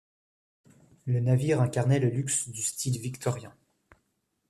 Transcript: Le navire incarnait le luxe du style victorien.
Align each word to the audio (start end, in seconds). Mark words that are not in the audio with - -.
Le 1.05 1.19
navire 1.19 1.61
incarnait 1.61 1.99
le 1.99 2.09
luxe 2.09 2.49
du 2.49 2.63
style 2.63 2.99
victorien. 2.99 3.53